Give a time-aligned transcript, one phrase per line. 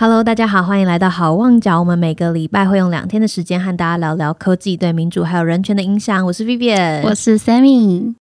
[0.00, 1.80] Hello，大家好，欢迎来到好望角。
[1.80, 6.24] 我们每个礼拜会用两天的时间和大家聊聊科技对民主还有人权的影响。
[6.24, 8.14] 我是 Vivian，我是 Sammy。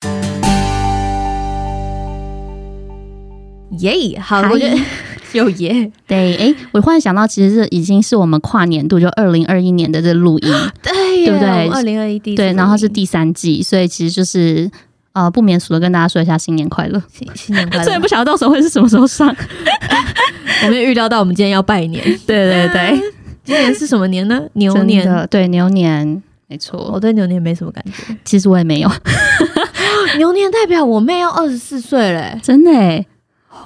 [3.77, 4.75] 耶，好，我觉得
[5.33, 14.67] 有耶，对，哎，我忽然想到，其实这已经是我们跨年度，就二零二一年的这录音， 对对不对二零二一第对，然后是第三季，所以其实就是
[15.23, 17.01] 呃不免俗的跟大家说一下新年快乐。
[17.11, 18.07] 新新年快乐虽然乐不。
[18.07, 19.27] 晓得到时候会是什么时候上，
[20.63, 22.99] 我们也预料到我们今天要拜年， 对对对，
[23.43, 24.41] 今年是什么年呢？
[24.53, 25.27] 牛年。
[25.29, 28.89] 对牛年，没错我，对牛年没什么感觉，其实我也没有，
[30.17, 33.05] 牛年代表我妹要二十四岁嘞，真的哎。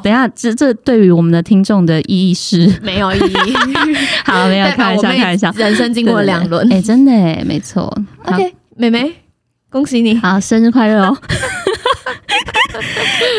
[0.01, 3.53] 等一下，这这对于我们的听众的意义是，没有意义。
[4.23, 6.71] 好，没有开玩笑，开玩笑，人生经过了两轮。
[6.71, 7.93] 哎、真的哎，没错。
[8.23, 9.11] OK，妹妹，
[9.71, 10.13] 恭喜你！
[10.17, 11.17] 好，生日快乐哦！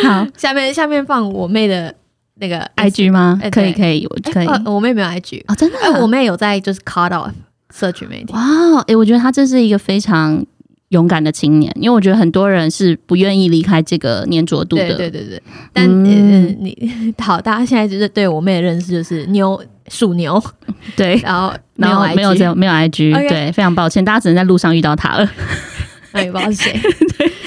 [0.05, 1.95] 好下面下面放我妹的
[2.37, 3.39] 那个，IG 吗？
[3.43, 4.47] 哎可以可以，我可以。
[4.47, 7.31] 呃我妹没有 IG，哦，真的、哎，我妹有在就是 cut off
[7.75, 8.33] 社群媒体。
[8.33, 8.41] 哇，
[8.89, 10.43] 哎、我觉得她真是一个非常
[10.89, 14.87] 勇敢的青年，因为我觉得很多人是不愿意离开这个粘着度的。
[14.89, 15.43] 对对对对，
[15.75, 20.43] 但、嗯呃你 好，大家现在就是对我妹的认识就是牛属牛，
[20.97, 25.29] 对然后然后没有没有 IG，、对，非常抱歉，大家只能在路上遇到他了。
[26.13, 26.73] 哎，不知道是谁。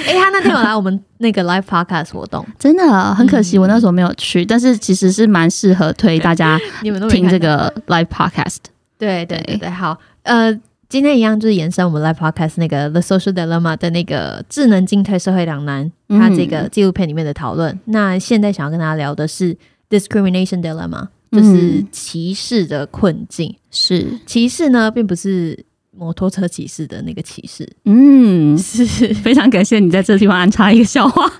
[0.08, 7.39] 哎、他那天有来我们那个 live podcast 活动，真的很可惜，嗯我那时候没有去，但是其实是蛮适合推大家 你们都听这。
[7.39, 8.58] 个 live podcast。
[8.97, 10.53] 对对对对对，好，呃，
[10.88, 17.77] 今天一样就是延伸我们 live podcast 那个 The Social Dilemma 的那个智能进退社会两难，嗯它这个纪录片里面的讨论。
[17.86, 19.58] 那现在想要跟大家聊的是
[19.89, 23.53] discrimination dilemma，就是嗯歧视的困境。
[23.69, 25.64] 是，歧视呢，并不是
[25.97, 31.31] 摩托车骑士的那个骑士，嗯， 是非常感谢你在这地方安插一个笑话。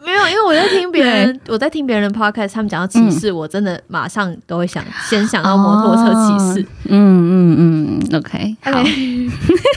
[0.00, 6.66] 没有，因为我在听别人，我在听别人的 podcast，他们讲到歧视，我真的马上都会想先想到摩托车骑士。
[6.84, 8.82] 嗯嗯嗯，OK，好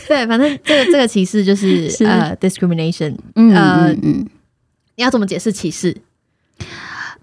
[0.07, 4.28] 对，反正这个这个歧视就是是呃 discrimination，嗯呃嗯嗯，
[4.96, 5.97] 你要怎么解释歧视？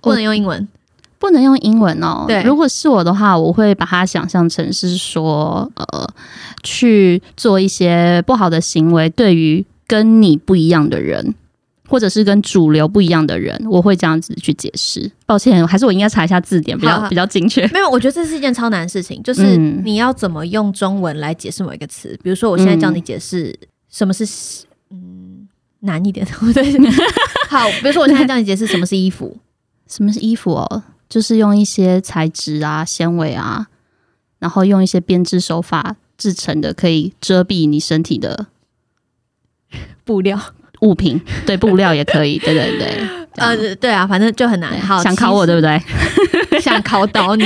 [0.02, 0.68] 不能用英文，
[1.18, 2.24] 不能用英文哦。
[2.28, 6.08] 对如果是我的话，我会把它想象成是说，呃，
[6.62, 11.34] 去做一些不好的行为，对于跟你不一样的人。
[11.90, 15.10] 或者是跟主流不一样的人，我会这样子去解释。
[15.24, 17.66] 抱歉，还是我应该查一下字典，比较比较精确。
[17.68, 22.10] 没有，我觉得这是一件超难的事情，就是嗯你要怎么用中文来解释某一个词。
[22.22, 23.58] 比如说，我现在教你解释
[23.88, 24.22] 什么是
[24.90, 25.48] 嗯
[25.80, 26.62] 难一点， 对，
[27.48, 29.38] 好，比如说我现在教你解释什么是衣服，
[29.88, 30.82] 什么是衣服哦？
[31.08, 33.66] 就是用一些材质啊、纤维啊，
[34.38, 38.46] 然后用一些编织手法制成的，可以遮蔽你身体的
[40.04, 40.38] 布料，
[40.80, 41.20] 物品。
[41.46, 42.38] 对，布料也可以。
[42.38, 44.78] 对对对，这样 呃，对啊，反正就很难。
[44.80, 45.80] 好，想考我对不对？
[46.60, 47.44] 想考倒你，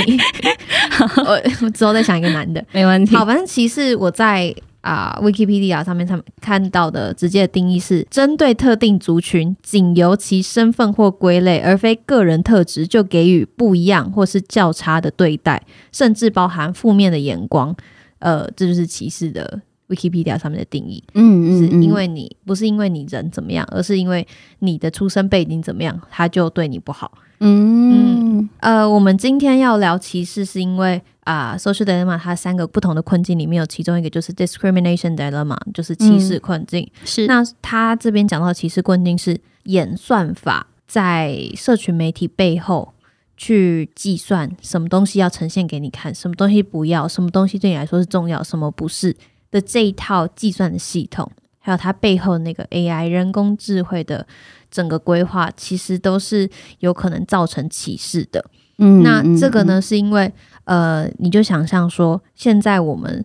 [1.16, 2.64] 我我之后再想一个难的。
[2.72, 3.14] 没问题。
[3.14, 17.74] 好，反正其实我在啊、Wikipedia 上面他们看到的直接的定义是针对特定族群，仅由其身份或归类，而非个人特质，就给予不一样或是较差的对待，甚至包含负面的眼光。
[18.18, 19.60] 呃，这就是歧视的
[19.92, 24.26] Wikipedia 上面的定义，嗯嗯嗯，因为你不是因为你人怎么样，而是因为
[24.60, 27.12] 你的出生背景怎么样，他就对你不好。
[27.44, 36.88] 嗯呃，我们今天要聊歧视，是因为啊、s o c i a l dilemma 它三个不同的困境里面有其中一个就是 discrimination dilemma，就是歧视困境。
[37.04, 42.92] 是那他这边讲到的歧视困境是演算法在社群媒体背后
[43.36, 49.16] 去计算什么东西要呈现给你看，什么东西不要，什么东西对你来说是重要，什么不是
[49.52, 51.30] 的这一套计算的系统，
[51.60, 54.26] 还有它背后那个 AI 人工智慧的
[54.68, 58.44] 整个规划，其实都是有可能造成歧视的。
[58.78, 59.62] 嗯那这个？
[59.64, 60.32] 呢，是因为
[60.64, 63.24] 呃，你就想象说，现在我们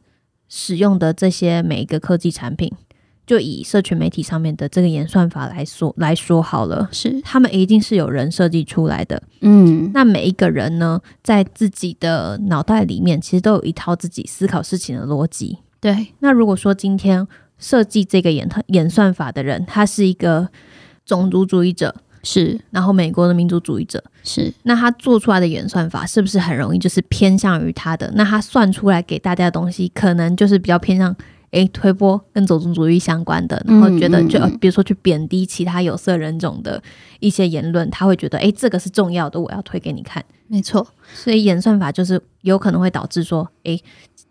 [0.49, 2.71] 使用的这些每一个科技产品，
[3.25, 9.23] 就以社群媒体上面的这个演算法来说来说好了，是他们一定是有人设计出来的。
[9.41, 15.59] 嗯那每一个人呢，在自己的脑袋里面，其实都有一套自己思考事情的逻辑。
[15.79, 17.27] 对那如果说今天
[17.59, 20.49] 设计这个演演算法的人，他是一个
[21.05, 28.11] 种族主义者，是然后美国的民族主义者，是那他做出来的演算法是不是很容易就是偏向于他的？
[28.15, 31.15] 那他算出来给大家的东西，可能就是比较偏向
[31.51, 36.81] 诶推波跟种族主义相关的，然后觉得就、比如说去贬低其他有色人种的
[37.19, 40.23] 一些言论，他会觉得诶这个是重要的，我要推给你看。
[40.47, 43.81] 没错，所以演算法就是有可能会导致说，诶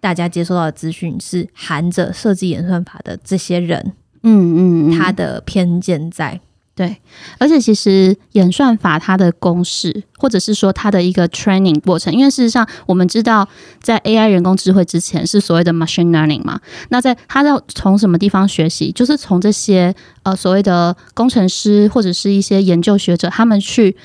[0.01, 6.41] 大家接收到的资讯是含着设计演算法的这些人嗯嗯，嗯他的偏见在。
[6.75, 6.95] 对，
[7.39, 13.49] 而且其实演算法它的公式，或者是说它的一个 training 过程，因为事实上我们知道，
[13.81, 16.61] 在 AI 人工智慧之前是所谓的 machine learning 嘛，
[16.91, 23.97] 那在它要从什么地方学习，就是从这些呃所谓的工程师或者是一些研究学者，他们去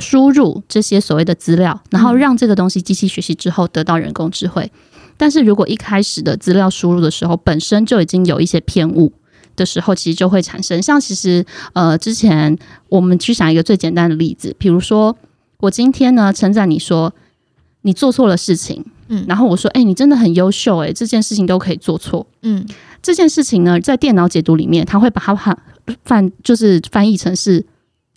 [0.00, 4.68] 输入这些所谓的资料，然后让这个东西机器学习之后得到人工智慧。
[5.20, 9.12] 但是如果一开始的资料输入的时候，本身就已经有一些偏误。
[9.56, 11.44] 的时候，其实就会产生像其实
[11.74, 12.56] 呃，之前
[12.88, 15.14] 我们去想一个最简单的例子，比如说
[15.58, 17.12] 我今天呢称赞你说
[17.82, 22.64] 你做错了事情，嗯，然后我说哎，你真的很优秀，哎，这件事情都可以做错，嗯，
[23.02, 25.58] 这件事情呢，在电脑解读里面，它会把它翻
[26.04, 27.66] 翻就是翻译成是。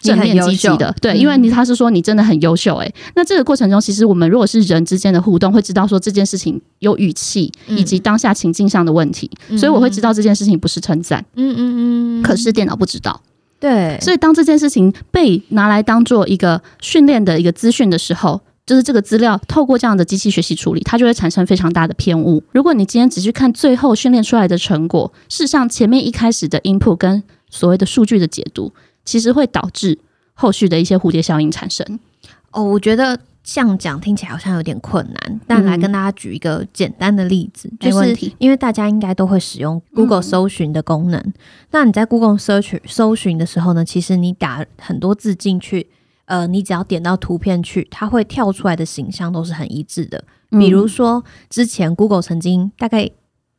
[0.04, 13.22] 正面积极的，对，因为你他是说你真的很优秀，哎，那这个过程中，其实我们如果是人之间的互动，会知道说这件事情有语气以及当下情境上的问题，所以我会知道这件事情不是称赞，嗯嗯嗯，可是电脑不知道，
[13.60, 22.44] 对，所以当这件事情被拿来当做一个训练的一个资讯的时候，就是这个资料透过这样的机器学习处理，它就会产生非常大的偏误。
[22.52, 28.72] 如果你今天只去看最后训练出来的成果，事实上前面一开始的 input 跟所谓的数据的解读。
[29.06, 29.98] 其实会导致
[30.34, 32.00] 后续的一些蝴蝶效应产生。
[32.52, 41.34] 哦，我觉得这样讲听起来好像有点困难，但来跟大家举一个简单的例子，就是因为大家应该都会使用 Google 搜寻的功能。
[41.72, 45.88] 那你在 Google Search 搜寻的时候呢，其实你打很多字进去，
[46.26, 50.24] 呃，你只要点到图片去，它会跳出来的形象都是很一致的。
[50.52, 53.10] 比如说，之前 Google 曾经大概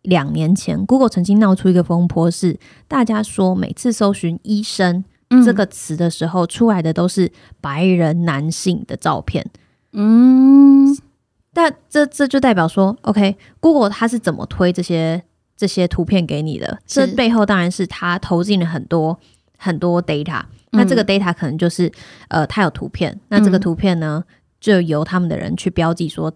[0.02, 5.04] 两年前，Google 曾经闹出一个风波，是大家说每次搜寻医生。
[5.44, 7.30] 这个词的时候出来的都是
[7.60, 9.44] 白人男性的照片，
[9.92, 10.96] 嗯，
[11.52, 15.22] 但这这就代表说，OK，Google 它是怎么推这些
[15.56, 16.78] 这些图片给你的？
[16.86, 19.18] 这背后当然是它投进了很多
[19.58, 21.90] 很多 data，那这个 data 可能就是
[22.28, 24.24] 呃，它有图片，那这个图片呢，
[24.60, 26.32] 就由他们的人去标记说。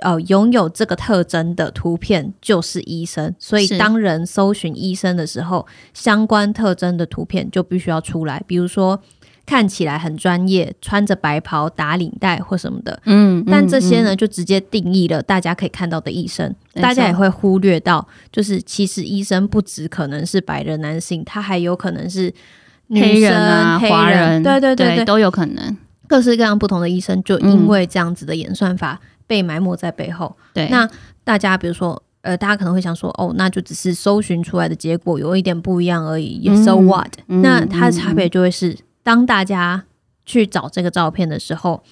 [0.00, 8.42] 呃，拥有这个特征的图片就是医生，所以当人搜寻医生的时候，相关特征的图片就必须要出来。
[8.46, 9.00] 比如说
[9.46, 22.34] 看起来很专业，穿着白袍打领带或什么的，嗯，但这些呢就直接定义了大家可以看到的医生，大家也会忽略到，就是其实医生不只可能是白人男性，他还有可能是
[22.90, 25.76] 黑人啊、华人，对对对对，都有可能，
[26.08, 29.00] 各式各样不同的医生，就因为这样子的演算法。
[29.26, 30.36] 被埋没在背后。
[30.52, 30.88] 对，那
[31.22, 36.44] 大家比如说，呃，大家可能会想说，哦，那就只是搜寻出来的结果有一点不一样而已。
[36.64, 37.12] So what？
[37.26, 39.84] 那它的差别就会是，当大家
[40.24, 41.82] 去找这个照片的时候，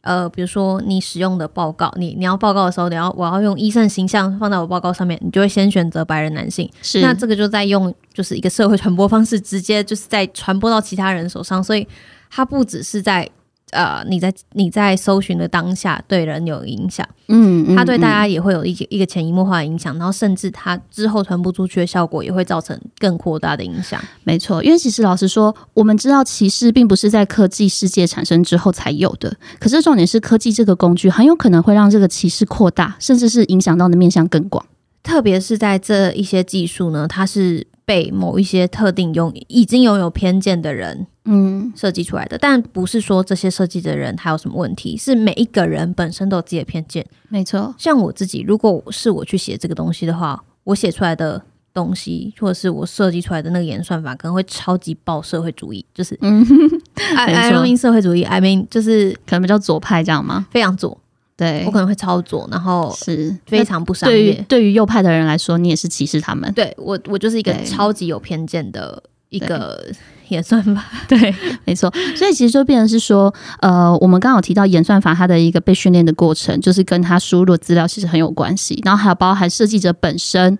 [0.00, 6.70] 呃，比如说你使用的报告，你你要报告的时候，你要我要用医生形象放在我报告上面，你就会先选择白人男性。
[6.82, 11.86] 是，那这个就在用就是一个社会传播方式，直接就是在传播到其他人手上，所以
[12.30, 13.28] 它不只是在。
[13.72, 24.00] 呃，你在你在搜寻的当下对人有影响，嗯，它对大家也会有一个一个潜移默化的影响，然后甚至它之后传播出去的效果也会造成更扩大的影响。
[24.22, 34.64] 没错，因为其实老实说，我们知道歧视并不是在科技世界产生之后才有的，可是重点是科技这个工具很有可能会让这个歧视扩大，甚至是影响到的面向更广。
[35.02, 41.08] 特别是在这一些技术呢，它是被某一些特定拥已经拥有偏见的人。
[41.26, 47.04] 嗯，设计出来的，但不是说这些设计的人他有什么问题，是每一个人本身都有自己的偏见。
[47.28, 51.42] 没错，像我自己，如果是我去写这个东西的话，我写出来的
[51.74, 56.46] 东西，或者是我设计出来的那个演算法，可能会超级爆社会主义，就是嗯，
[57.16, 60.46] I mean 社会主义，I mean 就是可能比较左派这样吗？
[60.50, 60.96] 非常左，
[61.36, 64.44] 对我可能会超左，然后是非常不商业。
[64.48, 66.50] 对于右派的人来说，你也是歧视他们。
[66.54, 69.86] 对我，我就是一个超级有偏见的一个。
[70.30, 71.32] 演算法 对，
[71.64, 80.58] 没错，所以其实就变成是说，呃，我们刚好提到演算法它的一个被训练的过程，就是跟它输入的资料其实很有关系，然后还有包含设计者本身，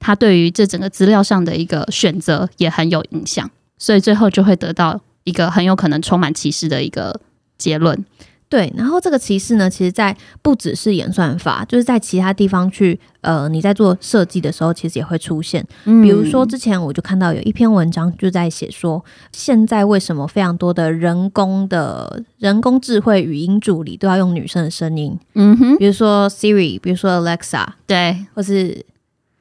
[0.00, 7.20] 他对于这整个资料上的一个选择也很有影响，所以最后就会得到一个很有可能充满歧视的一个
[7.56, 8.04] 结论。
[8.48, 15.66] 对，然后这个歧视呢，其实，在不只是演算法，就是在其他地方去，呃，你在做设计的时候，其实也会出现。
[15.84, 25.18] 比如说，之前我就看到有一篇文章，就在写说，现在为什么非常多的人工的人工智慧语音助理都要用女生的声音？
[25.34, 28.84] 嗯哼，比如说 Siri，比如说 Alexa，对，或是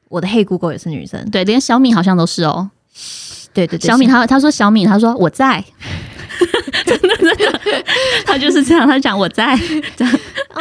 [0.09, 2.71] 我的 Hey Google 也是女生，对，连小米好像都是哦。
[3.53, 5.63] 对对对，小米他他说小米他说我在。
[8.33, 9.55] 他就是这样，他讲我在
[9.95, 10.13] 这样
[10.55, 10.59] 哦，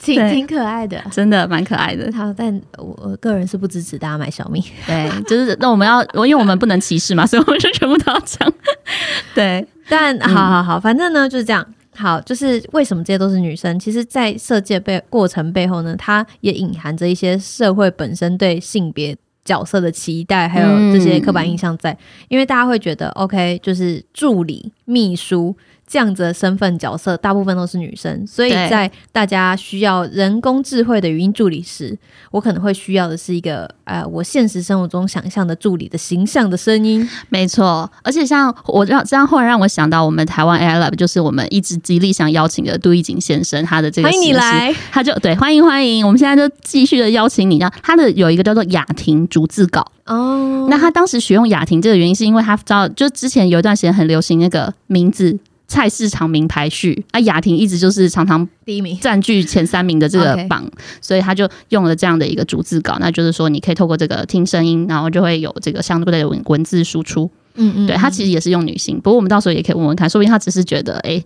[0.00, 1.02] 挺挺可爱的。
[1.12, 2.10] 真的蛮可爱的。
[2.10, 4.64] 好，但我我个人是不支持大家买小米。
[4.86, 8.50] 对，就是那我们要，因为我们不能歧视嘛，所以我们就全部都要讲。
[9.34, 11.66] 对，但好好好，反正呢就是这样。
[11.94, 13.78] 好，就是为什么这些都是女生？
[13.78, 21.94] 其实，在设计的背过程背后呢，它也隐含着一些社会本身对性别角色的期待，还有这些刻板印象在。
[22.28, 25.54] 因为大家会觉得，OK，就是助理、秘书
[25.90, 31.98] 这样子的身份角色，大部分都是女生，所以在大家需要人工智慧的语音助理时，
[32.30, 37.08] 我可能会需要的是一个呃，我现实生活中想象的助理的形象的声音。
[37.28, 37.90] 没错。
[38.04, 47.58] 而且像我让这样，忽然让我想到我们台湾 AI Lab，就是我们一直极力想邀请的杜义景先生，他的这个欢迎你来，他就对欢迎欢迎，我们现在就继续的邀请你。
[47.58, 55.36] 让他的有一个叫做雅婷逐字稿，哦，那他当时选用雅婷这个原因，是因为他知道，就之前有一段时间很流行那个名字
[55.70, 58.98] 菜市场名排序，啊，雅婷一直就是常常第一名。
[58.98, 60.68] 占据前三名的这个榜
[61.00, 67.30] 所以他就用了这样的一个逐字稿，那就是说你可以透过这个听声音，然后就会有这个相对的文文字输出。
[67.54, 71.22] 嗯嗯对他其实也是用女性，不过我们到时候也可以问问看，说不定他只是觉得哎。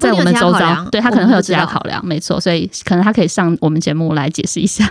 [0.00, 4.90] 在我们周遭，对他可能会有其他考量，没错，所以可能他可以上我们节目来解释一下。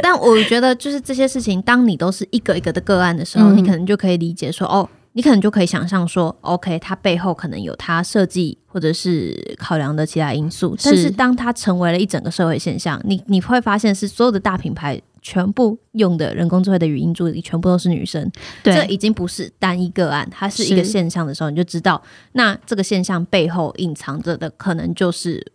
[0.00, 10.76] 但我觉得就是这些事情，当你都是一个一个的个案的时候，嗯你可能就可以理解说，哦，你可能就可以想象说，OK，它背后可能有它设计或者是考量的其他因素。
[10.84, 18.30] 但是当它成为了一整个社会现象，你你会发现是所有的大品牌全部用的人工智慧的语音助理全部都是女生，
[18.62, 25.50] 这，已经不是单一个案，它是一个现象的时候，你就知道，那这个现象背后隐藏着的可能就是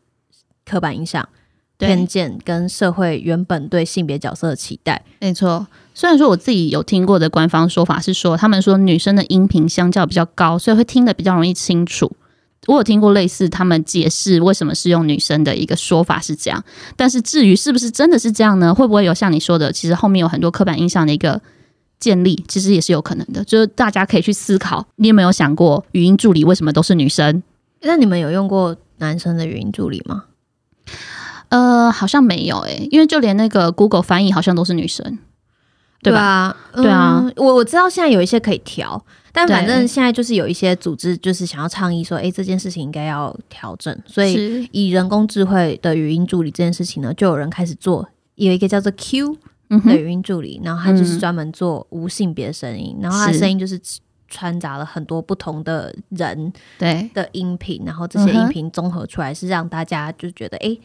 [0.65, 1.29] 刻板印象。
[1.77, 5.65] 偏，见跟社会原本对性别角色的期待，没错。
[5.93, 12.11] 虽然说我自己有听过的官方说法是说，他们说女生的音频相较比较高，所以会听得比较容易清楚。
[12.67, 16.63] 我有听过类似他们解释为什么是用女生的一个说法是这样，
[16.95, 18.73] 但是至于是不是真的是这样呢？
[18.73, 21.41] 会不会有像你说的，其实后面有很多刻板印象的一个
[21.99, 23.43] 建立，其实也是有可能的。
[23.43, 27.41] 就是大家可以去思考，你有没有想过语音助理为什么都是女生？
[27.81, 30.25] 那你们有用过男生的语音助理吗？
[31.49, 35.17] 呃，好像没有诶、因为就连那个 Google 翻译好像都是女生，
[36.01, 36.19] 对吧？
[36.21, 37.21] 啊，对啊。
[37.23, 49.37] 嗯我我知道现在有一些可以调，但反正现在就是有一些组织就是想要倡议说，哎、这件事情应该要调整，所以以人工智慧的语音助理这件事情呢，就有人开始做，有一个叫做 Q
[49.85, 51.19] 的语音助理，然后他就是嗯。
[51.19, 53.79] 专门做无性别声音，然后他的声音就是
[54.27, 60.67] 穿杂了很多不同的人对，的音频，然后这些音频综合出来是让大家就觉得哎。
[60.67, 60.81] 诶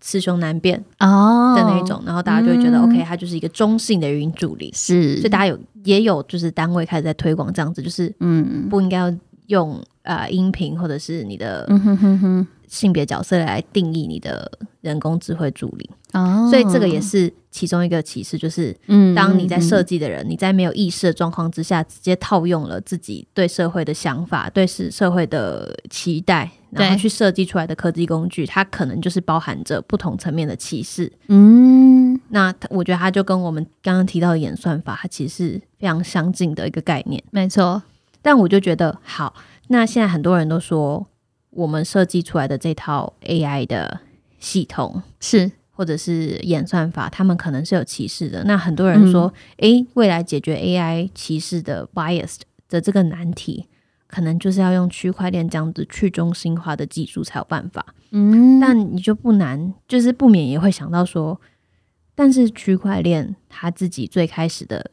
[0.00, 1.54] 雌雄难辨哦。
[1.56, 2.84] 的那一种，然后大家就会觉得、嗯。
[2.84, 8.68] OK，它就是一个中性的语音助理，是，所以大家有也有就是单位开始在推广这样子，就是嗯。
[8.68, 9.14] 不应该要
[9.46, 11.68] 用呃音频或者是你的
[12.68, 31.10] 性别角色来定义你的人工智慧助理，哦，所以这个也是其中一个启示，就是嗯当你在设计，计的人，你在没有意识的状况之下，直接套用了自己对社会的想法、对是社会的期待，然后去设计出来的科技工具，它可能就是包含着不同层面的歧视。
[31.28, 37.22] 嗯，那我觉得它就跟我们刚刚提到的演算法，它其实是非常相近的一个概念。
[37.30, 37.82] 没错，
[38.22, 39.34] 但我就觉得好，
[39.68, 41.06] 那现在很多人都说，
[41.50, 44.00] 我们设计出来的这套 AI 的
[44.38, 48.44] 系统是或者是演算法，他们可能是有歧视的。
[48.44, 52.36] 那很多人说，诶，未来解决 AI 歧视的 bias
[52.68, 53.66] 的这个难题，
[54.10, 57.94] 可能就是要用区块链这样子去中心化的技术才有办法。
[58.10, 61.40] 嗯，但你就不难，就是不免也会想到说，
[62.16, 64.90] 但是区块链它自己最开始的，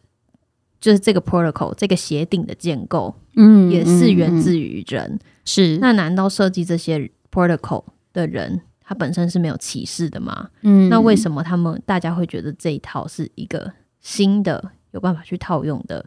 [0.80, 5.20] 就是这个 protocol 这个协定的建构，嗯也是源自于人。
[5.44, 7.84] 是那难道设计这些 protocol
[8.14, 10.50] 的人，他本身是没有歧视的吗？
[10.62, 16.06] 嗯那为什么他们大家会觉得这一套是一个新的有办法去套用的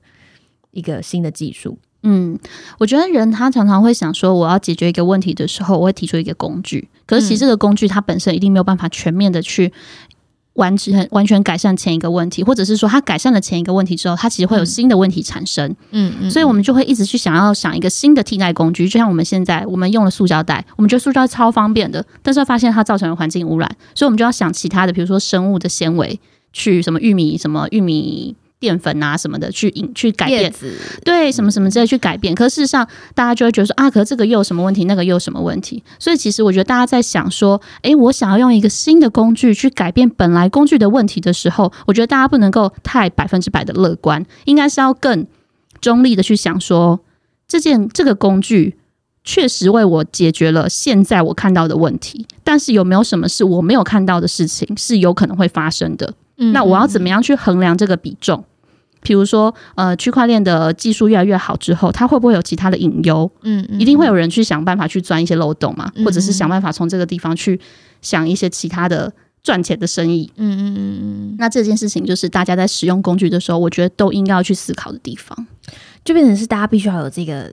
[0.71, 1.77] 一个新的技术？
[2.03, 2.39] 嗯，
[2.79, 6.89] 我觉得人他常常会想说，我要解决一个问题的时候，我会提出一个工具。
[7.07, 9.73] 可是其实这个工具它本身一定没有办法全面的去
[10.55, 15.69] 完全完全改善前一个问题，或者是说它改善了前一个问题之后，它其实会有新的问题产生。
[15.91, 26.19] 嗯嗯所以我们就会一直去想要想一个新的替代工具，就像我们现在我们用了塑胶袋，我们觉得塑胶袋超方便的，但是发现它造成了环境污染，所以我们就要想其他的，比如说生物的纤维，
[26.53, 30.53] 去什么玉米什么玉米淀粉啊什么的去引去改变。
[31.03, 35.83] 对，什么什么之类去改变，可事实上，大家就会觉得说啊，可是这个又有什么问题，那个又有什么问题？
[35.99, 45.27] 所以其实我觉得大家在想说，诶，我想要用一个新的工具去改变本来工具的问题的时候，我觉得大家不能够太百分之百的乐观，应该是要更
[45.81, 47.01] 中立的去想说，
[47.49, 48.77] 这件这个工具
[49.25, 56.13] 确实为我解决了现在我看到的问题，但是有没有什么是我没有看到的事情是有可能会发生的？
[56.43, 58.43] 嗯那我要怎么样去衡量这个比重？
[59.03, 63.31] 比如说，呃，区块链的技术越来越好之后，它会不会有其他的隐忧？
[63.43, 67.59] 嗯嗯一定会有人去想办法去钻一些漏洞嘛，嗯或者是想办法从这个地方去
[68.03, 70.31] 想一些其他的赚钱的生意。
[70.37, 75.47] 嗯嗯嗯嗯，那这件事情就是大家在使用工具的时候，我觉得都应该要去思考的地方。
[76.05, 77.53] 就变成是大家必须要有这个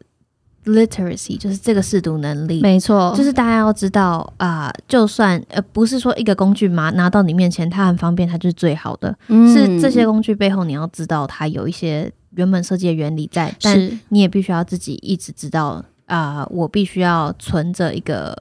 [0.68, 2.62] literacy，就是这个试读能力。
[2.62, 9.18] 没错就是大家要知道啊、就算呃不是说一个工具嘛拿到你面前它很方便，它就是最好的。
[9.28, 18.34] 嗯是这些工具背后你要知道它有一些原本设计的原理在，但是你也必须要自己一直知道啊、我必须要存着一个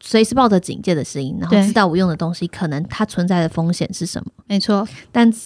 [0.00, 4.88] 随时抱着警戒的声音，然后知道我用的东西可能它存在的风险是什么，没错。
[5.12, 5.38] 但是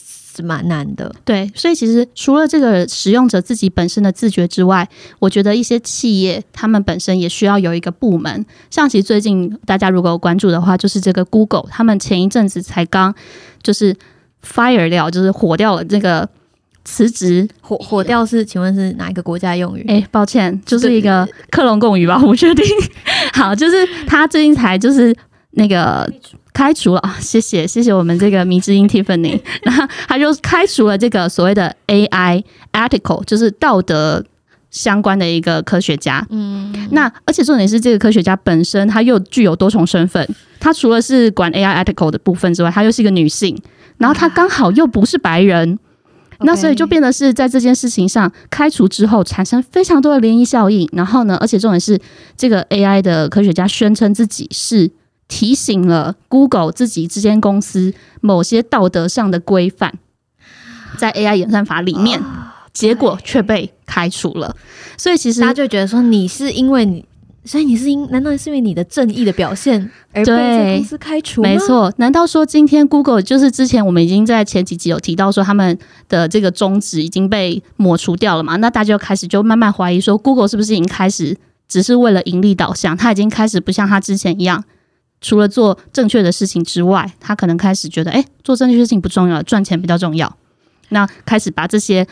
[0.42, 1.14] 蛮难的。
[1.24, 4.88] 对，所以其实除了这个使用者自己本身的自觉之外，
[5.18, 8.44] 我觉得一些企业他们本身也需要有一个部门。
[8.70, 13.14] 像其实最近大家如果有关注的话，就是这个 Google，他们前一阵子才刚
[13.62, 13.94] 就是
[14.44, 16.28] fire 掉，就是火掉了这个
[16.84, 17.48] 辞职。
[17.60, 19.84] 火火掉是，请问是哪一个国家用语？
[19.88, 22.64] 哎，抱歉，就是一个克隆共语吧，我不确定。
[23.32, 25.14] 好，就是他最近才就是
[25.52, 26.10] 那个
[26.54, 32.42] 开除了啊，谢谢谢谢我们这个迷之音 Tiffany， 然后他就开除了这个所谓的 AI
[32.72, 34.24] ethical，就是道德
[34.70, 36.26] 相关的一个科学家。
[36.30, 40.26] 嗯，那而且重点是，这个科学家本身他又具有多重身份，
[40.60, 43.60] 他除了是管 AI ethical 的部分之外，他又是一个女性，
[43.98, 45.78] 然后他刚好又不是白人。
[46.40, 50.88] 那所以就变得是在这件事情上开除之后，产生非常多的涟漪效应。
[50.92, 51.98] 然后呢，而且重点是，
[52.36, 54.90] 这个 AI 的科学家宣称自己是
[55.28, 59.94] 提醒了 Google 自己这间公司某些道德上的规范，
[60.98, 62.22] 在 AI 演算法里面，
[62.72, 64.54] 结果却被开除了。
[64.96, 67.04] 所以其实大家就觉得说你是因为你，
[67.44, 71.42] 所以你是因难道是因为你的正义的表现而被公司开除？
[71.42, 75.76] 没错，难道说今天 Google 就是之前我们已经在前几集有提到说他们
[76.08, 78.56] 的这个宗旨已经被抹除掉了嘛？
[78.56, 82.96] 那大家就开始就慢慢怀疑说 Google 是不是已经开始只是为了盈利导向？
[82.96, 84.62] 他已经开始不像他之前一样，
[85.24, 90.30] 除了做正确的事情之外，他可能开始觉得，哎、做正确的事情不重要，赚钱比较重要。
[90.90, 92.06] 那开始把这些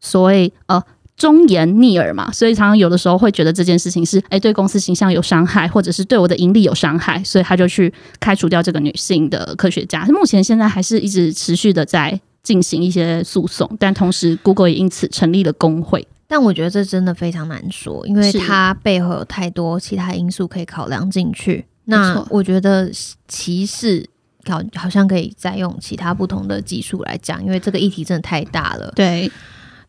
[0.00, 0.80] 所谓呃
[1.16, 10.04] 忠言逆耳嘛，所以常常有的时候会觉得这件事情是哎对公司形象有伤害，或者是对我的盈利有伤害，所以他就去开除掉这个女性的科学家。
[10.08, 16.06] 目前现在还是一直持续的在进行一些诉讼，但同时 Google 也因此成立了工会。
[16.28, 21.64] 但我觉得这真的非常难说，因为是它背后有太多其他因素可以考量进去。
[21.84, 22.90] 没那我觉得
[23.28, 24.08] 歧视
[24.44, 28.92] 好好像可以再用其他不同的技术来讲，因为这个议题真的太大了。
[28.94, 29.30] 对，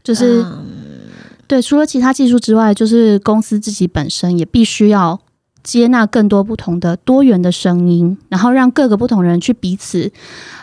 [0.04, 0.66] 就是、嗯。
[1.46, 5.20] 对，除了其他技术之外，就是公司自己本身也必须要
[5.62, 10.12] 接纳更多不同的多元的声音，然后让各个不同人去彼此，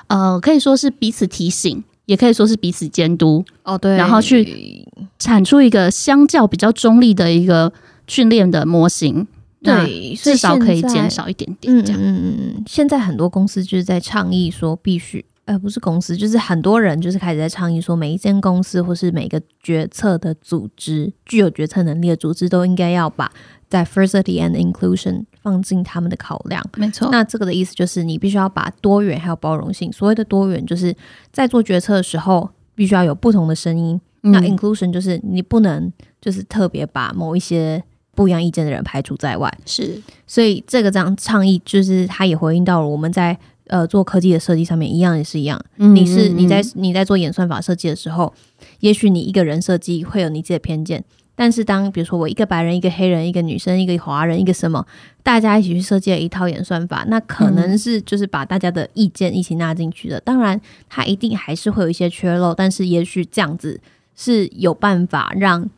[0.09, 4.85] 呃，可以说是彼此提醒，也可以说是彼此监督，哦对，然后去
[5.19, 7.73] 产出一个相较比较中立的一个
[8.09, 12.01] 训练的模型，那对，至少可以减少一点点这样。
[12.01, 15.25] 嗯嗯嗯嗯，现在很多公司就是在倡议说必须。
[15.47, 23.33] 呃，不是公司，就是很多人就是开始在倡议说，每一间公司或是每个决策的组织，具有决策能力的组织，都应该要把
[23.69, 26.65] diversity and inclusion 放进他们的考量。
[26.77, 29.91] 没错，那这个的意思就是，你必须要把多元还有包容性。
[29.91, 30.95] 所谓的多元，就是
[31.33, 34.01] 在做决策的时候，必须要有不同的声音。
[34.21, 37.83] 那嗯 inclusion 就是你不能就是特别把某一些
[38.15, 39.53] 不一样意见的人排除在外。
[39.65, 45.61] 是所以这个这样倡议，就是它也回应到了我们在呃做科技的设计上面一样也是一样。
[45.77, 48.33] 你是你在嗯你在做演算法设计的时候，
[48.81, 54.85] 也许你一个人设计会有你自己的偏见，但是当比如说我一个白人、一个黑人、一个女生、一个华人、一个什么，
[55.23, 60.21] 大家一起去设计了一套演算法，那可能是就是把大家的意见一起纳进去的。
[60.21, 63.81] 当然，它一定还是会有一些缺漏，但是也许这样子
[64.15, 65.71] 是有办法让。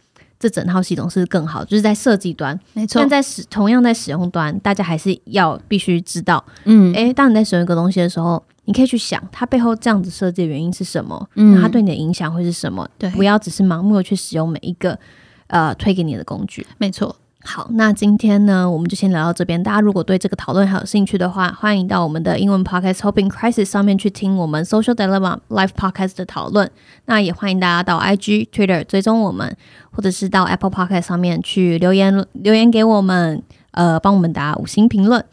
[0.42, 2.98] 这整套系统是更好，就是在设计端，没错。
[2.98, 6.92] 但，在使同样在使用端，大家还是要必须知道，嗯。
[6.94, 11.54] 诶，当你在使用一个东西的时候，你可以去想它背后这样子设计的原因是什么，嗯。
[11.54, 12.88] 那它对你的影响会是什么？
[12.98, 13.08] 对。
[13.10, 14.98] 不要只是盲目的去使用每一个
[15.46, 16.66] 呃推给你的工具。
[16.78, 19.60] 没错，好，那今天呢，我们就先聊到这边。
[19.62, 26.70] 大家如果对这个讨论还有兴趣的话，欢迎到我们的英文 podcast Hoping Crisis 上面去听我们 Social Dilemma Live Podcast 的讨论。
[27.06, 29.56] 那也欢迎大家到 IG、Twitter 追踪我们，
[29.90, 35.24] 或者是到 Apple Podcast 上面去留言留言给我们，呃，帮我们打五星评论。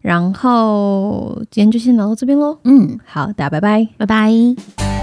[0.00, 2.58] 然后今天就先聊到这边喽。
[2.64, 3.88] 嗯，好，大家拜拜。
[3.96, 4.93] 拜拜。